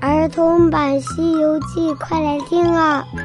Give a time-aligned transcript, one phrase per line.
[0.00, 3.04] 儿童版《西游记》，快来听啊！《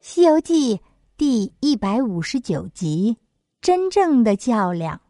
[0.00, 0.76] 西游记》
[1.18, 3.18] 第一百五十九集：
[3.60, 5.02] 真正的较量。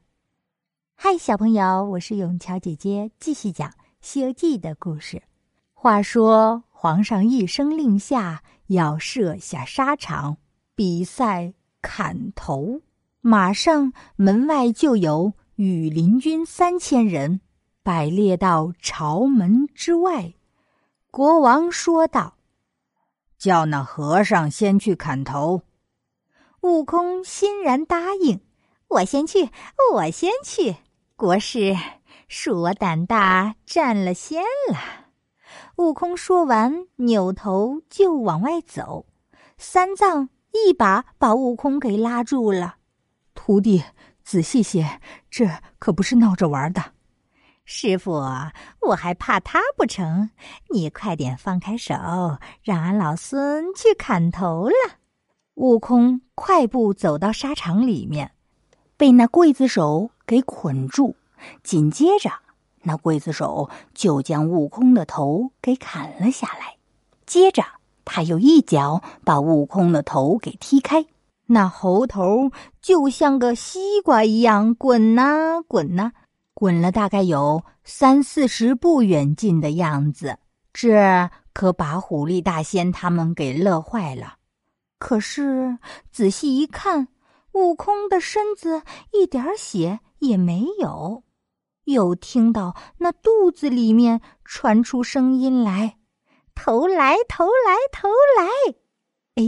[0.97, 3.71] 嗨，小朋友，我是永桥姐姐，继续讲
[4.01, 5.23] 《西游记》的故事。
[5.75, 10.39] 话说，皇上一声令下，要设下沙场，
[10.75, 12.81] 比赛砍头。
[13.21, 15.33] 马上门外就有。
[15.57, 17.41] 羽林军三千人
[17.85, 20.35] 摆列到朝门之外，
[21.13, 22.35] 国王说道
[23.39, 25.63] ：“叫那和尚先去砍头。”
[26.63, 28.41] 悟空欣然答应
[28.89, 29.49] ：“我先去，
[29.93, 30.75] 我先去。”
[31.15, 31.77] 国师，
[32.29, 34.77] 恕我胆大，占了先了。
[35.77, 39.07] 悟空说完，扭头就往外走。
[39.57, 42.79] 三藏一把把悟空给拉住了
[43.37, 43.85] ：“徒弟。”
[44.25, 46.83] 仔细些，这可不是闹着玩的。
[47.67, 48.13] 师傅，
[48.81, 50.31] 我还怕他不成？
[50.71, 51.95] 你快点放开手，
[52.63, 54.75] 让俺老孙去砍头了。
[55.55, 58.33] 悟空快步走到沙场里面，
[58.97, 61.17] 被那刽子手给捆住。
[61.63, 62.31] 紧接着，
[62.83, 66.77] 那刽子手就将悟空的头给砍了下来。
[67.25, 67.65] 接着，
[68.05, 71.07] 他又一脚把悟空的头给踢开。
[71.47, 72.51] 那猴头
[72.81, 76.13] 就像个西瓜一样滚呐滚呐，
[76.55, 80.39] 滚了大概有三四十步远近的样子，
[80.73, 84.37] 这可把虎力大仙他们给乐坏了。
[84.99, 85.79] 可是
[86.11, 87.09] 仔细一看，
[87.53, 91.25] 悟空的身子一点血也没有，
[91.85, 95.99] 又听到那肚子里面传出声音来
[96.57, 98.75] ：“头来头来头来！”
[99.37, 99.45] 哎。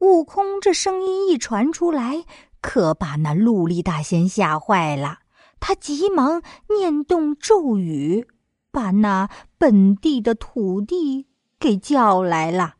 [0.00, 2.24] 悟空这声音一传出来，
[2.60, 5.18] 可把那陆力大仙吓坏了。
[5.60, 6.40] 他急忙
[6.78, 8.28] 念动咒语，
[8.70, 11.26] 把那本地的土地
[11.58, 12.74] 给叫来了。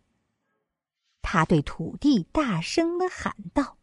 [1.21, 3.79] 他对土地大声的喊道：“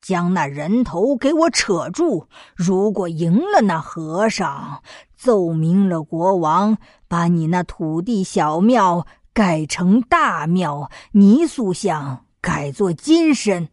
[0.00, 2.28] 将那人头给我扯住！
[2.56, 4.82] 如果赢了那和尚，
[5.14, 13.68] 奏明了国王，把你那土地小庙改成大庙，泥塑像。”改做金身，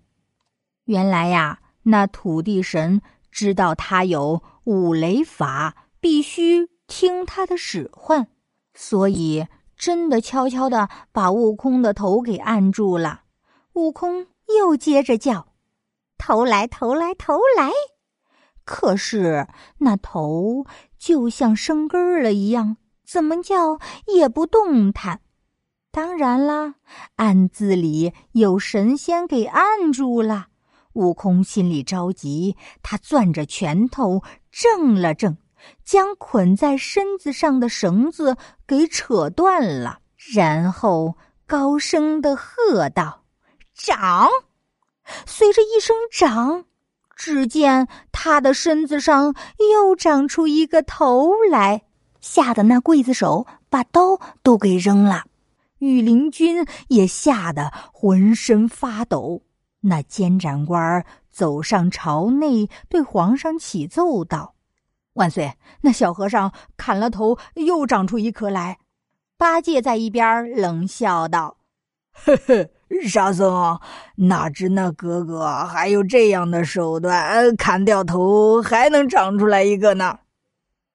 [0.86, 8.28] 原来呀，那土地神知道他有五雷法，必须听他的使唤，
[8.74, 9.46] 所以
[9.78, 13.22] 真的悄悄的把悟空的头给按住了。
[13.74, 14.28] 悟空
[14.58, 15.48] 又接着叫
[16.18, 17.72] ：“头来头来头来！”
[18.66, 19.48] 可是
[19.80, 20.66] 那头
[20.98, 25.22] 就像生根儿了一样，怎么叫也不动弹。
[25.96, 26.76] 当然啦，
[27.16, 30.48] 暗字里有神仙给按住了。
[30.92, 35.38] 悟空心里着急，他攥着拳头怔了怔，
[35.86, 38.36] 将捆在身子上的绳子
[38.68, 40.00] 给扯断了，
[40.34, 41.16] 然后
[41.48, 43.24] 高声的喝道
[43.74, 44.28] ：“长！”
[45.26, 46.66] 随着一声“长”，
[47.16, 49.34] 只见他的身子上
[49.74, 51.84] 又长出一个头来，
[52.20, 55.24] 吓得那刽子手把刀都给扔了。
[55.86, 59.44] 羽林军也吓得浑身发抖。
[59.82, 64.56] 那监斩官走上朝内，对皇上启奏道
[65.14, 65.54] ：“万岁！
[65.82, 68.80] 那小和尚砍了头，又长出一颗来。”
[69.38, 71.58] 八戒在一边冷笑道
[72.26, 72.70] ：“呵呵，
[73.08, 73.80] 沙僧，
[74.16, 80.20] 哪知那哥哥还有这样的手段，砍掉头还能长出来一个呢？”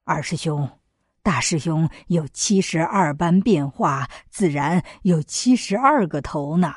[0.05, 0.69] 二师兄。
[1.23, 6.75] 大师兄有七十二般变化，自然有七十二个头呢。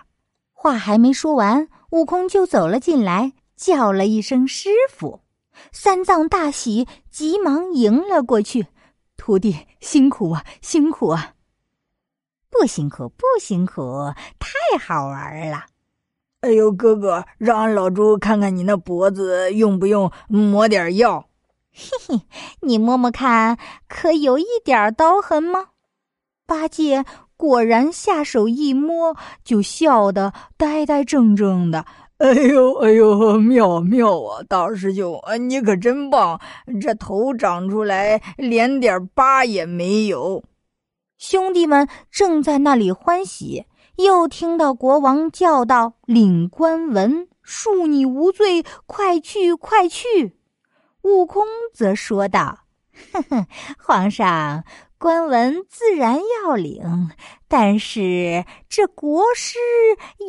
[0.52, 5.22] 话还没说完，悟空就走了进来，叫了一声“师傅”。
[5.72, 8.68] 三藏大喜，急忙迎了过去
[9.16, 11.34] ：“徒弟辛苦啊，辛苦啊！
[12.50, 15.66] 不辛苦，不辛苦，太好玩了。”
[16.42, 21.30] 哎呦，哥哥，让俺老猪看看你那脖子，用不用抹点药？
[21.76, 22.22] 嘿嘿，
[22.62, 25.70] 你摸摸看，可有一点刀痕吗？
[26.46, 27.04] 八戒
[27.36, 31.86] 果然下手一摸，就笑得呆呆怔怔的。
[32.18, 34.44] 哎呦哎呦，妙妙啊！
[34.48, 36.40] 大师兄，你可真棒，
[36.80, 40.44] 这头长出来连点疤也没有。
[41.18, 43.66] 兄弟们正在那里欢喜，
[43.96, 50.38] 又听到国王叫道：“领官文，恕你无罪，快去快去！”
[51.04, 52.60] 悟空则说道
[53.12, 53.46] ：“呵呵，
[53.78, 54.64] 皇上，
[54.98, 57.12] 官文自然要领，
[57.50, 59.58] 但是这国师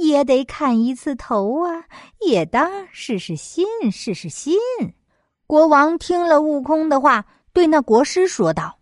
[0.00, 1.84] 也得砍一次头啊，
[2.26, 4.56] 也当试试心，试试心。”
[5.46, 8.78] 国王听了悟空的话，对那国师说道：“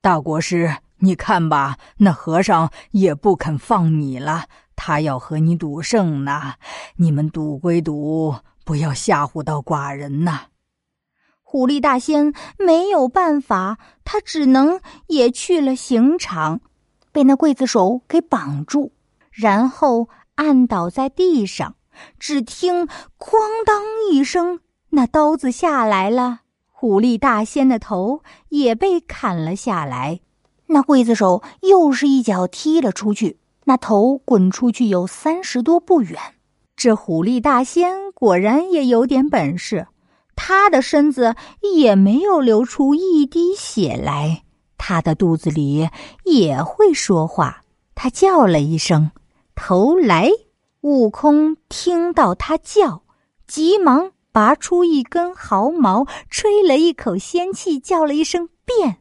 [0.00, 4.44] 大国师，你看吧，那和尚也不肯放你了，
[4.76, 6.54] 他要和你赌胜呢。
[6.94, 10.42] 你们赌归赌，不要吓唬到寡人呐。”
[11.52, 16.62] 狐狸大仙没有办法，他只能也去了刑场，
[17.12, 18.92] 被那刽子手给绑住，
[19.30, 21.74] 然后按倒在地上。
[22.18, 22.86] 只听
[23.20, 24.60] “哐当”一声。
[24.88, 26.40] 那刀子下来了，
[26.70, 30.20] 狐狸大仙的头也被砍了下来。
[30.68, 36.18] 那刽子手又是一脚踢了出去，那头滚出去有三十多步远。
[36.74, 39.86] 这狐狸大仙果然也有点本事，
[40.34, 41.34] 他的身子
[41.74, 44.42] 也没有流出一滴血来，
[44.76, 45.88] 他的肚子里
[46.24, 47.62] 也会说话。
[47.94, 49.10] 他叫了一声
[49.54, 50.30] ：“头来！”
[50.82, 53.02] 悟空听到他叫，
[53.46, 54.12] 急忙。
[54.34, 58.96] 拔出一根毫毛，吹了一口仙气，叫了一声“变”，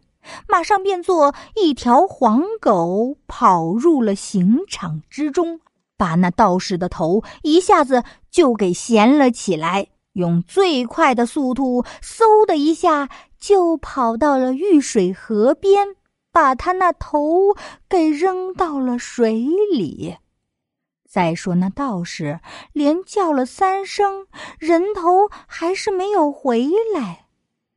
[0.46, 5.62] 马上变作一条黄狗，跑入了刑场之中，
[5.96, 13.10] 把那道士的头一下子就给衔了起来，用最快的速度，嗖的一下
[13.40, 15.88] 就跑到了玉水河边，
[16.32, 17.56] 把他那头
[17.88, 20.18] 给扔到了水里。
[21.10, 22.40] 再说那道士
[22.72, 24.28] 连叫了三声，
[24.60, 27.26] 人头还是没有回来，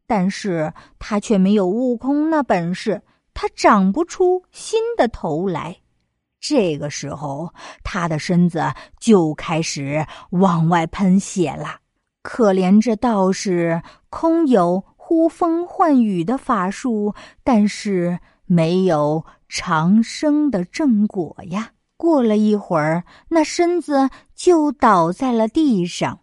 [0.06, 3.02] 但是他却没有悟空那本事，
[3.32, 5.78] 他长不出新的头来。
[6.40, 7.52] 这个时候，
[7.82, 8.62] 他的身子
[9.00, 11.78] 就开始往外喷血了。
[12.24, 21.72] 可怜这道士空有呼风唤雨的法术，但是没有长生的正果呀。
[21.98, 26.20] 过了一会儿，那身子就倒在了地上。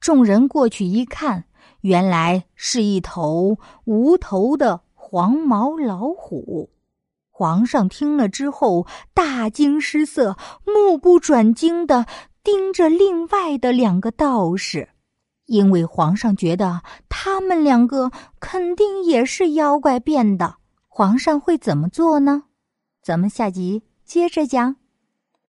[0.00, 1.44] 众人过去一看，
[1.82, 6.68] 原来是一头无头的黄毛老虎。
[7.30, 10.36] 皇上听了之后大惊失色，
[10.66, 12.06] 目不转睛的
[12.42, 14.88] 盯着另外的两个道士，
[15.48, 20.56] 因为皇上觉得他们两个肯定也是妖怪变的。
[20.86, 22.44] 皇上会怎么做呢？
[23.02, 24.76] 咱们下集接着讲。